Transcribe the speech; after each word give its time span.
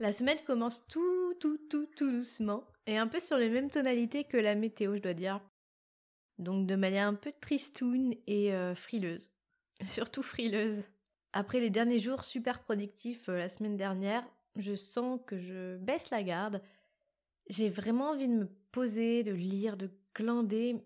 La 0.00 0.12
semaine 0.12 0.38
commence 0.46 0.86
tout, 0.86 1.34
tout, 1.40 1.58
tout, 1.68 1.88
tout 1.96 2.12
doucement 2.12 2.64
et 2.86 2.96
un 2.96 3.08
peu 3.08 3.18
sur 3.18 3.36
les 3.36 3.48
mêmes 3.48 3.70
tonalités 3.70 4.22
que 4.22 4.36
la 4.36 4.54
météo, 4.54 4.94
je 4.94 5.02
dois 5.02 5.14
dire. 5.14 5.40
Donc 6.38 6.68
de 6.68 6.76
manière 6.76 7.08
un 7.08 7.14
peu 7.14 7.32
tristoune 7.40 8.14
et 8.28 8.54
euh, 8.54 8.76
frileuse. 8.76 9.32
Surtout 9.84 10.22
frileuse. 10.22 10.84
Après 11.32 11.58
les 11.58 11.70
derniers 11.70 11.98
jours 11.98 12.22
super 12.22 12.62
productifs 12.62 13.28
euh, 13.28 13.38
la 13.38 13.48
semaine 13.48 13.76
dernière, 13.76 14.24
je 14.54 14.74
sens 14.74 15.18
que 15.26 15.36
je 15.36 15.76
baisse 15.78 16.10
la 16.10 16.22
garde. 16.22 16.62
J'ai 17.50 17.68
vraiment 17.68 18.10
envie 18.10 18.28
de 18.28 18.34
me 18.34 18.48
poser, 18.70 19.24
de 19.24 19.32
lire, 19.32 19.76
de 19.76 19.90
glander. 20.14 20.76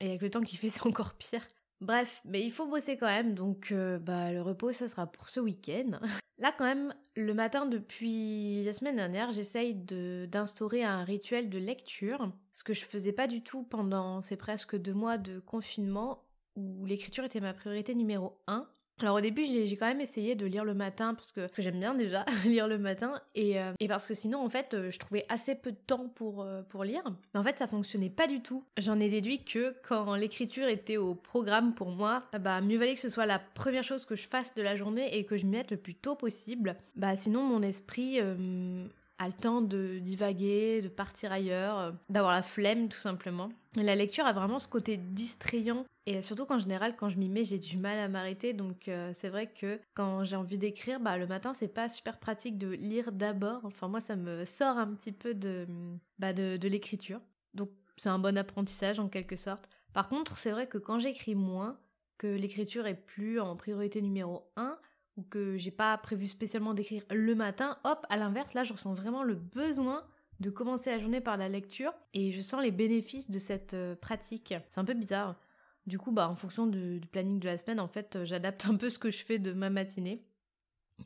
Et 0.00 0.08
avec 0.08 0.22
le 0.22 0.30
temps 0.30 0.42
qui 0.42 0.56
fait, 0.56 0.70
c'est 0.70 0.86
encore 0.86 1.14
pire. 1.14 1.46
Bref, 1.84 2.22
mais 2.24 2.42
il 2.42 2.50
faut 2.50 2.66
bosser 2.66 2.96
quand 2.96 3.08
même, 3.08 3.34
donc 3.34 3.70
euh, 3.70 3.98
bah, 3.98 4.32
le 4.32 4.40
repos, 4.40 4.72
ça 4.72 4.88
sera 4.88 5.06
pour 5.06 5.28
ce 5.28 5.38
week-end. 5.38 5.90
Là, 6.38 6.50
quand 6.56 6.64
même, 6.64 6.94
le 7.14 7.34
matin 7.34 7.66
depuis 7.66 8.64
la 8.64 8.72
semaine 8.72 8.96
dernière, 8.96 9.32
j'essaye 9.32 9.74
d'instaurer 9.74 10.82
un 10.82 11.04
rituel 11.04 11.50
de 11.50 11.58
lecture, 11.58 12.32
ce 12.52 12.64
que 12.64 12.72
je 12.72 12.86
faisais 12.86 13.12
pas 13.12 13.26
du 13.26 13.42
tout 13.42 13.64
pendant 13.64 14.22
ces 14.22 14.36
presque 14.36 14.76
deux 14.76 14.94
mois 14.94 15.18
de 15.18 15.40
confinement 15.40 16.24
où 16.56 16.86
l'écriture 16.86 17.24
était 17.24 17.40
ma 17.40 17.52
priorité 17.52 17.94
numéro 17.94 18.40
un. 18.46 18.66
Alors 19.00 19.16
au 19.16 19.20
début, 19.20 19.44
j'ai 19.44 19.76
quand 19.76 19.86
même 19.86 20.00
essayé 20.00 20.36
de 20.36 20.46
lire 20.46 20.64
le 20.64 20.74
matin 20.74 21.14
parce 21.14 21.32
que, 21.32 21.48
j'aime 21.58 21.80
bien 21.80 21.94
déjà 21.94 22.24
lire 22.44 22.68
le 22.68 22.78
matin 22.78 23.20
et, 23.34 23.60
euh, 23.60 23.72
et, 23.80 23.88
parce 23.88 24.06
que 24.06 24.14
sinon 24.14 24.44
en 24.44 24.48
fait, 24.48 24.74
euh, 24.74 24.90
je 24.90 24.98
trouvais 24.98 25.26
assez 25.28 25.54
peu 25.54 25.72
de 25.72 25.76
temps 25.86 26.08
pour, 26.14 26.42
euh, 26.42 26.62
pour 26.62 26.84
lire. 26.84 27.02
Mais 27.32 27.40
en 27.40 27.42
fait, 27.42 27.56
ça 27.56 27.66
fonctionnait 27.66 28.10
pas 28.10 28.26
du 28.26 28.40
tout. 28.40 28.64
J'en 28.78 29.00
ai 29.00 29.08
déduit 29.08 29.44
que 29.44 29.74
quand 29.86 30.14
l'écriture 30.14 30.68
était 30.68 30.96
au 30.96 31.14
programme 31.14 31.74
pour 31.74 31.90
moi, 31.90 32.22
bah 32.40 32.60
mieux 32.60 32.78
valait 32.78 32.94
que 32.94 33.00
ce 33.00 33.08
soit 33.08 33.26
la 33.26 33.40
première 33.40 33.82
chose 33.82 34.04
que 34.04 34.14
je 34.14 34.28
fasse 34.28 34.54
de 34.54 34.62
la 34.62 34.76
journée 34.76 35.16
et 35.16 35.24
que 35.24 35.36
je 35.36 35.44
m'y 35.44 35.52
mette 35.52 35.72
le 35.72 35.76
plus 35.76 35.94
tôt 35.94 36.14
possible. 36.14 36.76
Bah 36.94 37.16
sinon 37.16 37.42
mon 37.42 37.62
esprit 37.62 38.20
a 39.18 39.26
le 39.26 39.32
temps 39.32 39.60
de 39.60 39.98
divaguer, 40.00 40.82
de 40.82 40.88
partir 40.88 41.32
ailleurs, 41.32 41.78
euh, 41.78 41.92
d'avoir 42.08 42.32
la 42.32 42.42
flemme 42.42 42.88
tout 42.88 42.98
simplement. 42.98 43.50
La 43.76 43.94
lecture 43.94 44.26
a 44.26 44.32
vraiment 44.32 44.58
ce 44.58 44.68
côté 44.68 44.96
distrayant 44.96 45.84
et 46.06 46.22
surtout 46.22 46.44
qu'en 46.46 46.58
général 46.58 46.96
quand 46.96 47.08
je 47.08 47.18
m'y 47.18 47.28
mets 47.28 47.44
j'ai 47.44 47.58
du 47.58 47.76
mal 47.76 47.98
à 47.98 48.08
m'arrêter 48.08 48.52
donc 48.52 48.88
euh, 48.88 49.10
c'est 49.14 49.30
vrai 49.30 49.46
que 49.48 49.80
quand 49.94 50.22
j'ai 50.24 50.36
envie 50.36 50.58
d'écrire 50.58 51.00
bah 51.00 51.16
le 51.16 51.26
matin 51.26 51.54
c'est 51.54 51.72
pas 51.72 51.88
super 51.88 52.18
pratique 52.18 52.58
de 52.58 52.68
lire 52.68 53.10
d'abord 53.10 53.62
enfin 53.64 53.88
moi 53.88 54.00
ça 54.00 54.14
me 54.14 54.44
sort 54.44 54.76
un 54.76 54.88
petit 54.88 55.12
peu 55.12 55.34
de 55.34 55.66
bah, 56.18 56.34
de, 56.34 56.58
de 56.58 56.68
l'écriture 56.68 57.20
donc 57.54 57.70
c'est 57.96 58.08
un 58.08 58.18
bon 58.18 58.36
apprentissage 58.36 58.98
en 58.98 59.08
quelque 59.08 59.36
sorte. 59.36 59.68
Par 59.92 60.08
contre 60.08 60.36
c'est 60.36 60.50
vrai 60.50 60.66
que 60.66 60.78
quand 60.78 60.98
j'écris 60.98 61.34
moins 61.34 61.78
que 62.18 62.26
l'écriture 62.26 62.86
est 62.86 62.94
plus 62.94 63.40
en 63.40 63.56
priorité 63.56 64.00
numéro 64.02 64.50
1 64.56 64.76
ou 65.16 65.22
que 65.22 65.56
j'ai 65.56 65.70
pas 65.70 65.96
prévu 65.98 66.26
spécialement 66.26 66.74
d'écrire 66.74 67.04
le 67.10 67.34
matin, 67.34 67.78
hop, 67.84 68.04
à 68.08 68.16
l'inverse, 68.16 68.54
là 68.54 68.62
je 68.62 68.72
ressens 68.72 68.94
vraiment 68.94 69.22
le 69.22 69.34
besoin 69.34 70.04
de 70.40 70.50
commencer 70.50 70.90
la 70.90 70.98
journée 70.98 71.20
par 71.20 71.36
la 71.36 71.48
lecture 71.48 71.92
et 72.12 72.32
je 72.32 72.40
sens 72.40 72.62
les 72.62 72.72
bénéfices 72.72 73.30
de 73.30 73.38
cette 73.38 73.74
euh, 73.74 73.94
pratique. 73.94 74.54
C'est 74.70 74.80
un 74.80 74.84
peu 74.84 74.94
bizarre. 74.94 75.36
Du 75.86 75.98
coup, 75.98 76.12
bah 76.12 76.28
en 76.28 76.36
fonction 76.36 76.66
du 76.66 77.00
planning 77.12 77.38
de 77.38 77.46
la 77.46 77.56
semaine, 77.56 77.78
en 77.78 77.88
fait, 77.88 78.16
euh, 78.16 78.24
j'adapte 78.24 78.66
un 78.68 78.76
peu 78.76 78.90
ce 78.90 78.98
que 78.98 79.10
je 79.10 79.24
fais 79.24 79.38
de 79.38 79.52
ma 79.52 79.70
matinée. 79.70 80.24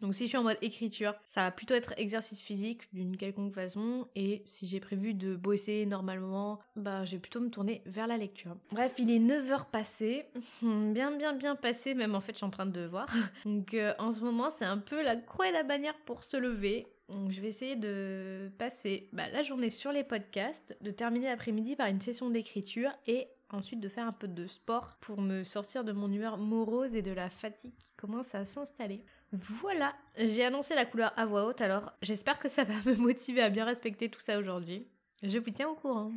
Donc 0.01 0.15
si 0.15 0.25
je 0.25 0.29
suis 0.29 0.37
en 0.37 0.43
mode 0.43 0.59
écriture, 0.63 1.15
ça 1.25 1.45
va 1.45 1.51
plutôt 1.51 1.75
être 1.75 1.95
exercice 1.97 2.41
physique 2.41 2.83
d'une 2.93 3.17
quelconque 3.17 3.55
façon 3.55 4.07
et 4.15 4.45
si 4.47 4.67
j'ai 4.67 4.81
prévu 4.81 5.15
de 5.15 5.37
bosser 5.37 5.87
normalement, 5.87 6.61
bah 6.77 7.05
je 7.05 7.13
vais 7.13 7.19
plutôt 7.19 7.41
me 7.41 7.51
tourner 7.51 7.83
vers 7.87 8.07
la 8.07 8.17
lecture. 8.17 8.57
Bref, 8.71 8.95
il 8.99 9.11
est 9.11 9.19
9h 9.19 9.71
passé, 9.71 10.27
bien 10.63 11.11
bien 11.13 11.33
bien 11.33 11.57
passé 11.57 11.95
même 11.95 12.15
en 12.15 12.21
fait 12.21 12.33
je 12.33 12.39
suis 12.39 12.47
en 12.47 12.51
train 12.51 12.67
de 12.67 12.85
voir. 12.87 13.07
Donc 13.45 13.75
euh, 13.75 13.95
en 13.99 14.13
ce 14.13 14.21
moment 14.21 14.49
c'est 14.57 14.65
un 14.65 14.79
peu 14.79 15.03
la 15.03 15.17
croix 15.17 15.49
et 15.49 15.53
la 15.53 15.63
bannière 15.63 15.97
pour 16.05 16.25
se 16.25 16.37
lever. 16.37 16.87
Donc 17.09 17.31
je 17.31 17.41
vais 17.41 17.49
essayer 17.49 17.75
de 17.75 18.51
passer 18.59 19.09
bah, 19.13 19.29
la 19.33 19.43
journée 19.43 19.71
sur 19.71 19.93
les 19.93 20.05
podcasts, 20.05 20.77
de 20.83 20.91
terminer 20.91 21.29
l'après-midi 21.29 21.75
par 21.75 21.87
une 21.87 22.03
session 22.03 22.29
d'écriture 22.29 22.91
et 23.07 23.29
ensuite 23.51 23.81
de 23.81 23.89
faire 23.89 24.07
un 24.07 24.13
peu 24.13 24.29
de 24.29 24.47
sport 24.47 24.97
pour 25.01 25.21
me 25.21 25.45
sortir 25.45 25.85
de 25.85 25.93
mon 25.93 26.11
humeur 26.13 26.39
morose 26.39 26.95
et 26.95 27.03
de 27.03 27.13
la 27.13 27.31
fatigue 27.31 27.77
qui 27.79 27.91
commence 27.97 28.35
à 28.35 28.45
s'installer. 28.45 29.05
Voilà, 29.33 29.95
j'ai 30.17 30.45
annoncé 30.45 30.75
la 30.75 30.87
couleur 30.87 31.13
à 31.17 31.27
voix 31.27 31.47
haute, 31.47 31.61
alors 31.61 31.93
j'espère 32.03 32.39
que 32.39 32.49
ça 32.49 32.65
va 32.65 32.75
me 32.91 32.97
motiver 32.97 33.43
à 33.43 33.51
bien 33.51 33.65
respecter 33.65 34.11
tout 34.11 34.21
ça 34.21 34.39
aujourd'hui. 34.39 34.87
Je 35.23 35.39
vous 35.39 35.51
tiens 35.51 35.69
au 35.69 35.75
courant. 35.75 36.13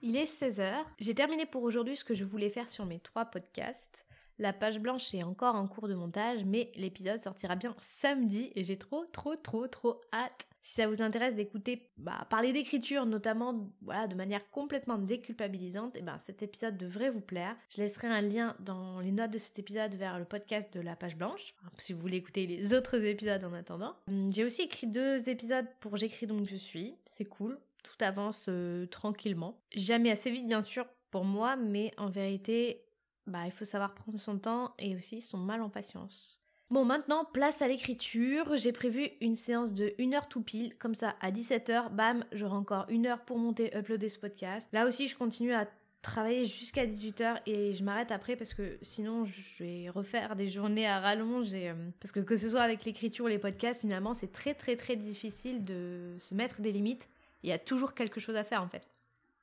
Il 0.00 0.16
est 0.16 0.24
16h, 0.24 0.84
j'ai 1.00 1.14
terminé 1.14 1.46
pour 1.46 1.62
aujourd'hui 1.64 1.96
ce 1.96 2.04
que 2.04 2.14
je 2.14 2.24
voulais 2.24 2.50
faire 2.50 2.68
sur 2.68 2.84
mes 2.84 3.00
trois 3.00 3.24
podcasts. 3.24 4.06
La 4.38 4.52
page 4.52 4.78
blanche 4.78 5.12
est 5.14 5.24
encore 5.24 5.56
en 5.56 5.66
cours 5.66 5.88
de 5.88 5.94
montage, 5.94 6.44
mais 6.44 6.70
l'épisode 6.76 7.20
sortira 7.20 7.56
bien 7.56 7.74
samedi 7.80 8.52
et 8.54 8.62
j'ai 8.62 8.76
trop 8.76 9.04
trop 9.12 9.34
trop 9.34 9.66
trop 9.66 10.00
hâte. 10.12 10.46
Si 10.62 10.74
ça 10.74 10.86
vous 10.86 11.02
intéresse 11.02 11.34
d'écouter 11.34 11.90
bah, 11.96 12.26
parler 12.30 12.52
d'écriture, 12.52 13.04
notamment 13.06 13.72
voilà, 13.82 14.06
de 14.06 14.14
manière 14.14 14.48
complètement 14.50 14.98
déculpabilisante, 14.98 15.96
et 15.96 16.00
eh 16.00 16.02
ben 16.02 16.18
cet 16.18 16.42
épisode 16.42 16.76
devrait 16.76 17.10
vous 17.10 17.20
plaire. 17.20 17.56
Je 17.70 17.80
laisserai 17.80 18.06
un 18.06 18.20
lien 18.20 18.54
dans 18.60 19.00
les 19.00 19.10
notes 19.10 19.30
de 19.30 19.38
cet 19.38 19.58
épisode 19.58 19.94
vers 19.94 20.18
le 20.18 20.24
podcast 20.24 20.72
de 20.72 20.80
la 20.80 20.94
page 20.94 21.16
blanche, 21.16 21.54
si 21.78 21.92
vous 21.92 22.00
voulez 22.00 22.18
écouter 22.18 22.46
les 22.46 22.74
autres 22.74 23.02
épisodes 23.02 23.42
en 23.42 23.54
attendant. 23.54 23.96
Hum, 24.08 24.32
j'ai 24.32 24.44
aussi 24.44 24.62
écrit 24.62 24.86
deux 24.86 25.28
épisodes 25.28 25.66
pour 25.80 25.96
J'écris 25.96 26.26
donc 26.26 26.46
je 26.46 26.56
suis, 26.56 26.94
c'est 27.06 27.24
cool, 27.24 27.58
tout 27.82 28.04
avance 28.04 28.46
euh, 28.48 28.86
tranquillement. 28.86 29.58
Jamais 29.74 30.10
assez 30.10 30.30
vite 30.30 30.46
bien 30.46 30.62
sûr 30.62 30.86
pour 31.10 31.24
moi, 31.24 31.56
mais 31.56 31.92
en 31.96 32.10
vérité, 32.10 32.84
bah, 33.28 33.46
il 33.46 33.52
faut 33.52 33.64
savoir 33.64 33.94
prendre 33.94 34.18
son 34.18 34.38
temps 34.38 34.74
et 34.78 34.96
aussi 34.96 35.20
son 35.20 35.38
mal 35.38 35.62
en 35.62 35.68
patience. 35.68 36.40
Bon, 36.70 36.84
maintenant, 36.84 37.24
place 37.24 37.62
à 37.62 37.68
l'écriture. 37.68 38.56
J'ai 38.56 38.72
prévu 38.72 39.08
une 39.22 39.36
séance 39.36 39.72
de 39.72 39.94
1 39.98 40.12
heure 40.12 40.28
tout 40.28 40.42
pile. 40.42 40.76
Comme 40.76 40.94
ça, 40.94 41.14
à 41.22 41.30
17h, 41.30 41.90
bam, 41.94 42.24
j'aurai 42.32 42.56
encore 42.56 42.84
une 42.90 43.06
heure 43.06 43.24
pour 43.24 43.38
monter, 43.38 43.74
uploader 43.74 44.10
ce 44.10 44.18
podcast. 44.18 44.68
Là 44.74 44.86
aussi, 44.86 45.08
je 45.08 45.16
continue 45.16 45.54
à 45.54 45.66
travailler 46.02 46.44
jusqu'à 46.44 46.86
18h 46.86 47.40
et 47.46 47.74
je 47.74 47.82
m'arrête 47.82 48.12
après 48.12 48.36
parce 48.36 48.54
que 48.54 48.78
sinon 48.82 49.24
je 49.24 49.40
vais 49.58 49.90
refaire 49.90 50.36
des 50.36 50.48
journées 50.48 50.86
à 50.86 51.00
rallonge 51.00 51.52
et, 51.54 51.70
euh, 51.70 51.74
parce 52.00 52.12
que 52.12 52.20
que 52.20 52.36
ce 52.36 52.48
soit 52.48 52.60
avec 52.60 52.84
l'écriture 52.84 53.24
ou 53.24 53.28
les 53.28 53.38
podcasts 53.38 53.80
finalement 53.80 54.14
c'est 54.14 54.30
très 54.30 54.54
très 54.54 54.76
très 54.76 54.94
difficile 54.94 55.64
de 55.64 56.14
se 56.18 56.34
mettre 56.34 56.60
des 56.60 56.70
limites 56.70 57.08
il 57.42 57.50
y 57.50 57.52
a 57.52 57.58
toujours 57.58 57.94
quelque 57.94 58.20
chose 58.20 58.36
à 58.36 58.44
faire 58.44 58.62
en 58.62 58.68
fait 58.68 58.86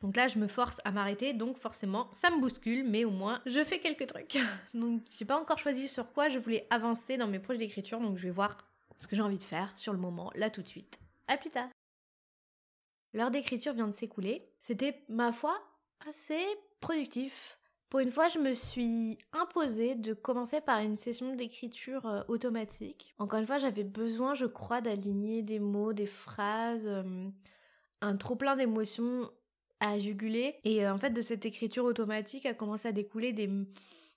donc 0.01 0.16
là, 0.16 0.28
je 0.28 0.38
me 0.38 0.47
force 0.47 0.79
à 0.83 0.91
m'arrêter, 0.91 1.33
donc 1.33 1.57
forcément, 1.57 2.09
ça 2.13 2.29
me 2.29 2.39
bouscule, 2.39 2.88
mais 2.88 3.06
au 3.06 3.11
moins, 3.11 3.41
je 3.45 3.63
fais 3.63 3.79
quelques 3.79 4.07
trucs. 4.07 4.38
donc, 4.73 5.01
j'ai 5.09 5.25
pas 5.25 5.39
encore 5.39 5.57
choisi 5.57 5.88
sur 5.88 6.11
quoi 6.11 6.29
je 6.29 6.38
voulais 6.38 6.67
avancer 6.69 7.17
dans 7.17 7.28
mes 7.28 7.39
projets 7.39 7.59
d'écriture, 7.59 8.00
donc 8.00 8.17
je 8.17 8.23
vais 8.23 8.31
voir 8.31 8.57
ce 8.97 9.07
que 9.07 9.16
j'ai 9.16 9.22
envie 9.22 9.38
de 9.38 9.44
faire 9.44 9.75
sur 9.78 9.94
le 9.94 10.00
moment, 10.00 10.31
là 10.35 10.50
tout 10.50 10.61
de 10.61 10.67
suite. 10.67 11.00
À 11.28 11.38
plus 11.38 11.50
tard. 11.50 11.69
L'heure 13.14 13.31
d'écriture 13.31 13.73
vient 13.73 13.87
de 13.87 13.93
s'écouler. 13.93 14.46
C'était, 14.59 15.02
ma 15.08 15.31
foi, 15.31 15.58
assez 16.08 16.43
productif. 16.81 17.58
Pour 17.90 18.02
une 18.02 18.11
fois, 18.11 18.28
je 18.28 18.40
me 18.40 18.53
suis 18.53 19.17
imposée 19.31 19.96
de 19.96 20.14
commencer 20.14 20.59
par 20.59 20.79
une 20.79 20.97
session 20.97 21.34
d'écriture 21.35 22.05
euh, 22.05 22.23
automatique. 22.28 23.16
Encore 23.19 23.40
une 23.40 23.47
fois, 23.47 23.58
j'avais 23.58 23.85
besoin, 23.85 24.34
je 24.34 24.46
crois, 24.46 24.81
d'aligner 24.81 25.43
des 25.43 25.59
mots, 25.59 25.93
des 25.93 26.05
phrases, 26.05 26.87
euh, 26.87 27.29
un 28.02 28.17
trop 28.17 28.35
plein 28.35 28.55
d'émotions 28.55 29.31
à 29.85 29.99
juguler. 29.99 30.55
Et 30.64 30.85
euh, 30.85 30.93
en 30.93 30.97
fait, 30.97 31.11
de 31.11 31.22
cette 31.22 31.46
écriture 31.46 31.85
automatique 31.85 32.46
a 32.46 32.53
commencé 32.53 32.87
à 32.87 32.91
découler 32.91 33.34
des 33.34 33.49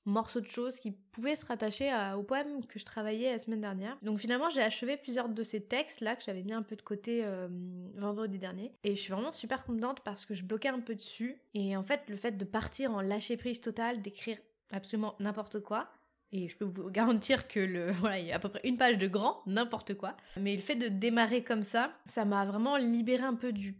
morceaux 0.05 0.41
de 0.41 0.47
choses 0.47 0.81
qui 0.81 0.93
pouvaient 0.93 1.37
se 1.37 1.45
rattacher 1.45 1.93
au 2.17 2.23
poème 2.23 2.65
que 2.65 2.79
je 2.79 2.85
travaillais 2.87 3.31
la 3.31 3.39
semaine 3.39 3.61
dernière. 3.61 3.99
Donc 4.03 4.19
finalement, 4.19 4.49
j'ai 4.49 4.63
achevé 4.63 4.97
plusieurs 4.97 5.29
de 5.29 5.43
ces 5.43 5.61
textes 5.61 6.01
là 6.01 6.17
que 6.17 6.23
j'avais 6.25 6.43
mis 6.43 6.55
un 6.55 6.63
peu 6.63 6.77
de 6.77 6.83
côté 6.83 7.21
euh, 7.25 7.49
vendredi 7.97 8.39
dernier. 8.39 8.73
Et 8.85 8.97
je 8.97 9.01
suis 9.03 9.13
vraiment 9.13 9.33
super 9.33 9.65
contente 9.65 10.01
parce 10.01 10.25
que 10.25 10.35
je 10.35 10.45
bloquais 10.45 10.69
un 10.69 10.81
peu 10.81 10.95
dessus. 10.95 11.43
Et 11.53 11.77
en 11.77 11.83
fait, 11.83 12.01
le 12.09 12.17
fait 12.17 12.39
de 12.39 12.45
partir 12.47 12.93
en 12.95 13.03
lâcher 13.03 13.37
prise 13.37 13.61
totale, 13.61 14.01
d'écrire 14.01 14.39
absolument 14.71 15.15
n'importe 15.21 15.61
quoi, 15.61 15.89
et 16.33 16.49
je 16.49 16.57
peux 16.57 16.65
vous 16.65 16.91
garantir 16.91 17.47
que 17.47 17.61
le 17.61 17.91
voilà, 18.01 18.19
il 18.19 18.27
y 18.27 18.33
a 18.33 18.37
à 18.37 18.39
peu 18.39 18.49
près 18.49 18.61
une 18.65 18.79
page 18.79 18.97
de 18.97 19.07
grand, 19.07 19.43
n'importe 19.47 19.95
quoi. 19.95 20.17
Mais 20.41 20.57
le 20.57 20.63
fait 20.63 20.77
de 20.77 20.89
démarrer 20.89 21.45
comme 21.45 21.63
ça, 21.63 21.93
ça 22.07 22.25
m'a 22.25 22.47
vraiment 22.47 22.79
libéré 22.79 23.25
un 23.25 23.35
peu 23.35 23.53
du 23.53 23.75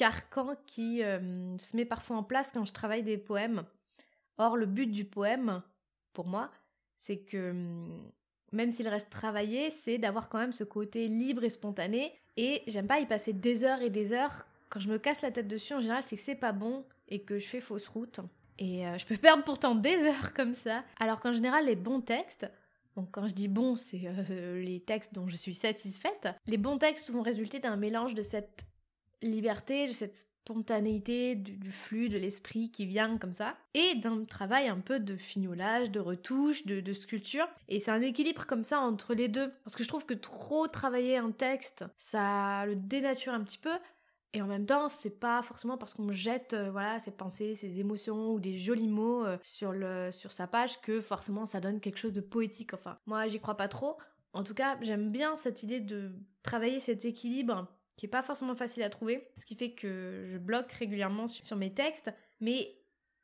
carcan 0.00 0.56
qui 0.66 1.04
euh, 1.04 1.58
se 1.58 1.76
met 1.76 1.84
parfois 1.84 2.16
en 2.16 2.22
place 2.22 2.52
quand 2.54 2.64
je 2.64 2.72
travaille 2.72 3.02
des 3.02 3.18
poèmes. 3.18 3.64
Or, 4.38 4.56
le 4.56 4.64
but 4.64 4.86
du 4.86 5.04
poème, 5.04 5.62
pour 6.14 6.26
moi, 6.26 6.50
c'est 6.96 7.18
que 7.18 7.50
hum, 7.50 8.10
même 8.50 8.70
s'il 8.70 8.88
reste 8.88 9.10
travaillé, 9.10 9.70
c'est 9.70 9.98
d'avoir 9.98 10.30
quand 10.30 10.38
même 10.38 10.52
ce 10.52 10.64
côté 10.64 11.06
libre 11.06 11.44
et 11.44 11.50
spontané. 11.50 12.14
Et 12.38 12.62
j'aime 12.66 12.86
pas 12.86 12.98
y 12.98 13.04
passer 13.04 13.34
des 13.34 13.62
heures 13.62 13.82
et 13.82 13.90
des 13.90 14.14
heures. 14.14 14.46
Quand 14.70 14.80
je 14.80 14.88
me 14.88 14.98
casse 14.98 15.20
la 15.20 15.30
tête 15.30 15.48
dessus, 15.48 15.74
en 15.74 15.80
général, 15.80 16.02
c'est 16.02 16.16
que 16.16 16.22
c'est 16.22 16.34
pas 16.34 16.52
bon 16.52 16.82
et 17.08 17.20
que 17.20 17.38
je 17.38 17.46
fais 17.46 17.60
fausse 17.60 17.86
route. 17.86 18.20
Et 18.58 18.86
euh, 18.86 18.96
je 18.96 19.04
peux 19.04 19.16
perdre 19.18 19.44
pourtant 19.44 19.74
des 19.74 19.98
heures 19.98 20.32
comme 20.32 20.54
ça. 20.54 20.82
Alors 20.98 21.20
qu'en 21.20 21.34
général, 21.34 21.66
les 21.66 21.76
bons 21.76 22.00
textes, 22.00 22.50
donc 22.96 23.10
quand 23.10 23.28
je 23.28 23.34
dis 23.34 23.48
bon, 23.48 23.76
c'est 23.76 24.00
euh, 24.06 24.62
les 24.62 24.80
textes 24.80 25.12
dont 25.12 25.28
je 25.28 25.36
suis 25.36 25.54
satisfaite, 25.54 26.28
les 26.46 26.56
bons 26.56 26.78
textes 26.78 27.10
vont 27.10 27.20
résulter 27.20 27.58
d'un 27.58 27.76
mélange 27.76 28.14
de 28.14 28.22
cette 28.22 28.64
liberté, 29.22 29.88
de 29.88 29.92
cette 29.92 30.16
spontanéité, 30.16 31.34
du, 31.36 31.70
flux, 31.70 32.08
de 32.08 32.18
l'esprit 32.18 32.70
qui 32.70 32.86
vient 32.86 33.18
comme 33.18 33.32
ça, 33.32 33.56
et 33.74 33.94
d'un 33.96 34.24
travail 34.24 34.68
un 34.68 34.80
peu 34.80 34.98
de 34.98 35.16
fignolage, 35.16 35.90
de 35.90 36.00
retouche, 36.00 36.66
de, 36.66 36.92
sculpture. 36.92 37.46
Et 37.68 37.78
c'est 37.78 37.90
un 37.90 38.02
équilibre 38.02 38.46
comme 38.46 38.64
ça 38.64 38.80
entre 38.80 39.14
les 39.14 39.28
deux. 39.28 39.52
Parce 39.64 39.76
que 39.76 39.84
je 39.84 39.88
trouve 39.88 40.06
que 40.06 40.14
trop 40.14 40.66
travailler 40.66 41.16
un 41.18 41.30
texte, 41.30 41.84
ça 41.96 42.66
le 42.66 42.74
dénature 42.74 43.32
un 43.32 43.44
petit 43.44 43.58
peu. 43.58 43.72
Et 44.32 44.42
en 44.42 44.46
même 44.46 44.66
temps, 44.66 44.88
c'est 44.88 45.18
pas 45.18 45.42
forcément 45.42 45.76
parce 45.76 45.94
qu'on 45.94 46.12
jette 46.12 46.54
euh, 46.54 46.70
voilà 46.70 47.00
ses 47.00 47.10
pensées, 47.10 47.56
ses 47.56 47.80
émotions 47.80 48.30
ou 48.32 48.38
des 48.38 48.56
jolis 48.56 48.86
mots 48.86 49.24
euh, 49.24 49.36
sur 49.42 49.72
le 49.72 50.12
sur 50.12 50.30
sa 50.30 50.46
page 50.46 50.80
que 50.82 51.00
forcément 51.00 51.46
ça 51.46 51.58
donne 51.58 51.80
quelque 51.80 51.98
chose 51.98 52.12
de 52.12 52.20
poétique. 52.20 52.72
Enfin, 52.72 52.98
moi 53.06 53.26
j'y 53.26 53.40
crois 53.40 53.56
pas 53.56 53.66
trop. 53.66 53.98
En 54.32 54.44
tout 54.44 54.54
cas, 54.54 54.78
j'aime 54.82 55.10
bien 55.10 55.36
cette 55.36 55.64
idée 55.64 55.80
de 55.80 56.12
travailler 56.44 56.78
cet 56.78 57.04
équilibre 57.04 57.66
qui 58.00 58.06
est 58.06 58.08
pas 58.08 58.22
forcément 58.22 58.54
facile 58.54 58.82
à 58.82 58.88
trouver, 58.88 59.28
ce 59.36 59.44
qui 59.44 59.54
fait 59.54 59.72
que 59.72 60.24
je 60.32 60.38
bloque 60.38 60.72
régulièrement 60.72 61.28
sur, 61.28 61.54
mes 61.56 61.74
textes. 61.74 62.10
Mais 62.40 62.74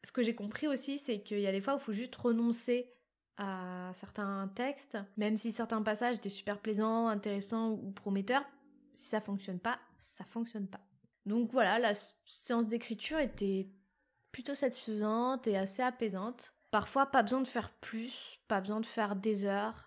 ce 0.05 0.13
que 0.13 0.23
j'ai 0.23 0.35
compris 0.35 0.69
aussi, 0.69 0.99
c'est 0.99 1.21
qu'il 1.21 1.41
y 1.41 1.47
a 1.47 1.53
des 1.53 1.63
fois 1.63 1.77
où 1.77 1.79
il 1.79 1.83
faut 1.83 1.95
juste 1.95 2.15
renoncer 2.15 2.93
à 3.39 3.91
certains 3.95 4.53
textes, 4.55 4.99
même 5.17 5.39
si 5.39 5.51
certains 5.51 5.81
passages 5.81 6.17
étaient 6.17 6.29
super 6.29 6.59
plaisants, 6.59 7.09
intéressants 7.09 7.71
ou 7.71 7.91
prometteurs. 7.91 8.45
Si 8.93 9.09
ça 9.09 9.23
fonctionne 9.23 9.61
pas, 9.61 9.79
ça 9.99 10.25
fonctionne 10.25 10.67
pas. 10.67 10.87
Donc 11.25 11.53
voilà, 11.53 11.79
la 11.79 11.95
séance 12.27 12.67
d'écriture 12.67 13.19
était 13.19 13.71
plutôt 14.31 14.55
satisfaisante 14.55 15.47
et 15.47 15.57
assez 15.57 15.81
apaisante. 15.81 16.53
Parfois, 16.71 17.07
pas 17.07 17.23
besoin 17.23 17.41
de 17.41 17.49
faire 17.49 17.73
plus, 17.81 18.41
pas 18.47 18.61
besoin 18.61 18.81
de 18.81 18.87
faire 18.87 19.17
des 19.17 19.47
heures. 19.47 19.86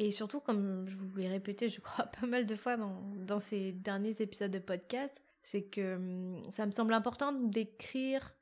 Et 0.00 0.12
surtout, 0.12 0.40
comme 0.40 0.88
je 0.88 0.96
vous 0.96 1.14
l'ai 1.16 1.28
répété, 1.28 1.68
je 1.68 1.78
crois, 1.78 2.06
pas 2.20 2.26
mal 2.26 2.46
de 2.46 2.56
fois 2.56 2.78
dans, 2.78 3.38
ces 3.38 3.72
derniers 3.72 4.16
épisodes 4.20 4.50
de 4.50 4.58
podcast, 4.58 5.14
c'est 5.42 5.62
que 5.62 5.96
hum, 5.96 6.42
ça 6.50 6.64
me 6.64 6.72
semble 6.72 6.94
important 6.94 7.32
d'écrire 7.32 8.34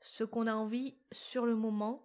ce 0.00 0.24
qu'on 0.24 0.48
a 0.48 0.54
envie 0.54 0.94
sur 1.12 1.46
le 1.46 1.54
moment. 1.54 2.02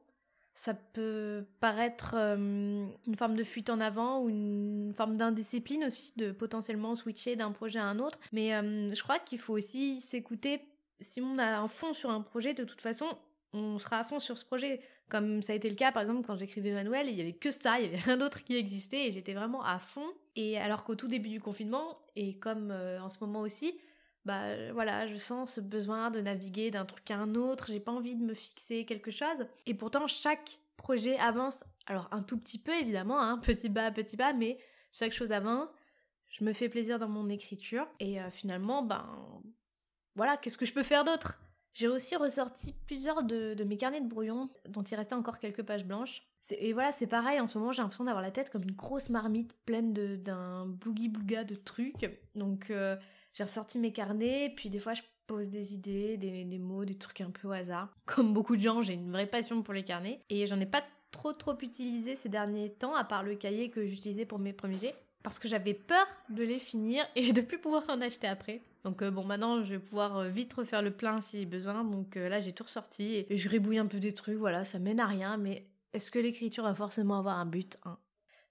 Ça 0.53 0.75
peut 0.75 1.44
paraître 1.59 2.15
hum, 2.15 2.91
une 3.07 3.15
forme 3.15 3.35
de 3.35 3.44
fuite 3.44 3.71
en 3.71 3.79
avant 3.79 4.21
ou 4.21 4.29
une 4.29 4.94
forme 4.95 5.17
d'indiscipline 5.17 5.85
aussi, 5.85 6.13
de 6.15 6.31
potentiellement 6.31 6.94
switcher 6.94 7.35
d'un 7.35 7.51
projet 7.51 7.79
à 7.79 7.85
un 7.85 7.97
autre. 7.97 8.19
Mais 8.31 8.56
hum, 8.56 8.94
je 8.94 9.01
crois 9.01 9.17
qu'il 9.17 9.39
faut 9.39 9.53
aussi 9.57 10.00
s'écouter. 10.01 10.61
Si 11.00 11.19
on 11.19 11.39
a 11.39 11.57
un 11.57 11.67
fond 11.67 11.95
sur 11.95 12.11
un 12.11 12.21
projet, 12.21 12.53
de 12.53 12.63
toute 12.63 12.81
façon, 12.81 13.07
on 13.53 13.79
sera 13.79 13.99
à 13.99 14.03
fond 14.03 14.19
sur 14.19 14.37
ce 14.37 14.45
projet. 14.45 14.81
Comme 15.09 15.41
ça 15.41 15.53
a 15.53 15.55
été 15.55 15.69
le 15.69 15.75
cas, 15.75 15.91
par 15.91 16.01
exemple, 16.01 16.25
quand 16.25 16.37
j'écrivais 16.37 16.71
Manuel, 16.71 17.07
il 17.09 17.15
y 17.15 17.21
avait 17.21 17.33
que 17.33 17.51
ça, 17.51 17.79
il 17.79 17.85
y 17.85 17.87
avait 17.87 17.97
rien 17.97 18.17
d'autre 18.17 18.43
qui 18.43 18.55
existait 18.55 19.07
et 19.07 19.11
j'étais 19.11 19.33
vraiment 19.33 19.63
à 19.63 19.79
fond. 19.79 20.07
Et 20.35 20.57
alors 20.57 20.83
qu'au 20.83 20.95
tout 20.95 21.07
début 21.07 21.29
du 21.29 21.41
confinement, 21.41 21.99
et 22.15 22.37
comme 22.37 22.71
euh, 22.71 23.01
en 23.01 23.09
ce 23.09 23.23
moment 23.23 23.41
aussi, 23.41 23.79
bah 24.25 24.71
voilà, 24.73 25.07
je 25.07 25.15
sens 25.15 25.53
ce 25.55 25.61
besoin 25.61 26.11
de 26.11 26.21
naviguer 26.21 26.71
d'un 26.71 26.85
truc 26.85 27.09
à 27.09 27.17
un 27.17 27.35
autre, 27.35 27.67
j'ai 27.67 27.79
pas 27.79 27.91
envie 27.91 28.15
de 28.15 28.23
me 28.23 28.33
fixer 28.33 28.85
quelque 28.85 29.11
chose. 29.11 29.47
Et 29.65 29.73
pourtant, 29.73 30.07
chaque 30.07 30.59
projet 30.77 31.17
avance, 31.17 31.63
alors 31.87 32.07
un 32.11 32.21
tout 32.21 32.37
petit 32.37 32.59
peu 32.59 32.73
évidemment, 32.73 33.19
hein, 33.21 33.37
petit 33.43 33.69
bas, 33.69 33.91
petit 33.91 34.17
bas, 34.17 34.33
mais 34.33 34.59
chaque 34.91 35.13
chose 35.13 35.31
avance. 35.31 35.73
Je 36.27 36.43
me 36.43 36.53
fais 36.53 36.69
plaisir 36.69 36.99
dans 36.99 37.09
mon 37.09 37.27
écriture 37.27 37.87
et 37.99 38.21
euh, 38.21 38.29
finalement, 38.29 38.83
ben 38.83 39.41
voilà, 40.15 40.37
qu'est-ce 40.37 40.57
que 40.59 40.65
je 40.65 40.73
peux 40.73 40.83
faire 40.83 41.03
d'autre? 41.03 41.39
J'ai 41.74 41.88
aussi 41.88 42.16
ressorti 42.16 42.74
plusieurs 42.86 43.24
de, 43.24 43.63
mes 43.63 43.77
carnets 43.77 44.01
de 44.01 44.07
brouillon 44.07 44.50
dont 44.68 44.83
il 44.83 44.95
restait 44.95 45.16
encore 45.16 45.39
quelques 45.39 45.63
pages 45.63 45.86
blanches. 45.86 46.24
Et 46.51 46.74
voilà, 46.74 46.92
c'est 46.92 47.07
pareil, 47.07 47.39
en 47.39 47.48
ce 47.48 47.57
moment 47.57 47.71
j'ai 47.71 47.81
l'impression 47.81 48.06
d'avoir 48.06 48.24
la 48.24 48.31
tête 48.31 48.50
comme 48.50 48.63
une 48.63 48.75
grosse 48.75 49.10
marmite 49.10 49.56
pleine 49.66 49.94
d'un 49.94 50.66
boogie-booga 50.66 51.44
de 51.44 51.56
trucs. 51.56 52.10
Donc 52.36 52.71
euh, 52.71 52.95
j'ai 53.33 53.44
ressorti 53.44 53.77
mes 53.77 53.94
carnets, 53.94 54.51
puis 54.56 54.69
des 54.69 54.80
fois 54.80 54.94
je 54.94 55.04
pose 55.27 55.48
des 55.50 55.75
idées, 55.75 56.18
des, 56.18 56.44
des, 56.45 56.57
mots, 56.57 56.86
des 56.86 56.95
trucs 56.95 57.21
un 57.21 57.30
peu 57.30 57.48
au 57.48 57.51
hasard. 57.51 57.95
Comme 58.07 58.33
beaucoup 58.33 58.56
de 58.56 58.62
gens, 58.62 58.81
j'ai 58.81 58.94
une 58.94 59.12
vraie 59.12 59.27
passion 59.27 59.62
pour 59.62 59.75
les 59.75 59.83
carnets. 59.83 60.24
Et 60.30 60.48
j'en 60.48 60.60
ai 60.60 60.66
pas 60.66 60.83
trop 61.12 61.33
trop 61.33 61.56
utilisé 61.62 62.16
ces 62.16 62.30
derniers 62.30 62.71
temps, 62.71 62.95
à 62.95 63.04
part 63.04 63.21
le 63.21 63.36
cahier 63.36 63.69
que 63.69 63.86
j'utilisais 63.86 64.25
pour 64.25 64.39
mes 64.39 64.54
premiers 64.54 64.80
jets 64.80 64.95
parce 65.24 65.39
que 65.39 65.48
j'avais 65.48 65.74
peur 65.74 66.07
de 66.30 66.44
les 66.44 66.60
finir 66.60 67.06
et 67.16 67.33
de 67.33 67.42
plus 67.42 67.60
pouvoir 67.60 67.83
en 67.89 68.01
acheter 68.01 68.27
après. 68.27 68.62
Donc 68.83 69.01
euh, 69.01 69.11
bon, 69.11 69.23
maintenant 69.25 69.63
je 69.63 69.73
vais 69.73 69.79
pouvoir 69.79 70.17
euh, 70.17 70.29
vite 70.29 70.53
refaire 70.53 70.81
le 70.81 70.91
plein 70.91 71.21
si 71.21 71.45
besoin. 71.45 71.83
Donc 71.83 72.17
euh, 72.17 72.29
là 72.29 72.39
j'ai 72.39 72.53
tout 72.53 72.63
ressorti 72.63 73.25
et, 73.29 73.37
je 73.37 73.49
rébouille 73.49 73.77
un 73.77 73.87
peu 73.87 73.99
des 73.99 74.13
trucs, 74.13 74.37
voilà, 74.37 74.63
ça 74.63 74.79
mène 74.79 74.99
à 74.99 75.07
rien. 75.07 75.37
Mais 75.37 75.67
est-ce 75.93 76.11
que 76.11 76.19
l'écriture 76.19 76.63
va 76.63 76.75
forcément 76.75 77.19
avoir 77.19 77.37
un 77.37 77.45
but 77.45 77.77
hein? 77.83 77.97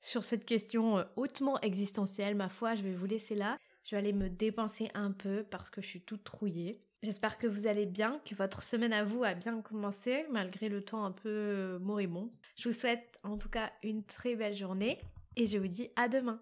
Sur 0.00 0.22
cette 0.22 0.44
question 0.44 1.04
hautement 1.16 1.60
existentielle, 1.60 2.36
ma 2.36 2.48
foi, 2.48 2.76
je 2.76 2.82
vais 2.82 2.92
vous 2.92 3.06
laisser 3.06 3.34
là. 3.34 3.58
Je 3.82 3.96
vais 3.96 3.96
aller 3.96 4.12
me 4.12 4.28
dépenser 4.28 4.90
un 4.94 5.10
peu 5.10 5.44
parce 5.50 5.70
que 5.70 5.80
je 5.80 5.88
suis 5.88 6.00
toute 6.00 6.22
trouillée. 6.22 6.80
J'espère 7.02 7.36
que 7.36 7.48
vous 7.48 7.66
allez 7.66 7.84
bien, 7.84 8.20
que 8.24 8.36
votre 8.36 8.62
semaine 8.62 8.92
à 8.92 9.02
vous 9.02 9.24
a 9.24 9.34
bien 9.34 9.60
commencé 9.60 10.24
malgré 10.30 10.68
le 10.68 10.84
temps 10.84 11.04
un 11.04 11.10
peu 11.10 11.78
moribond. 11.80 12.30
Je 12.54 12.68
vous 12.68 12.74
souhaite 12.74 13.18
en 13.24 13.38
tout 13.38 13.48
cas 13.48 13.72
une 13.82 14.04
très 14.04 14.36
belle 14.36 14.54
journée 14.54 15.00
et 15.34 15.46
je 15.46 15.58
vous 15.58 15.66
dis 15.66 15.90
à 15.96 16.08
demain. 16.08 16.40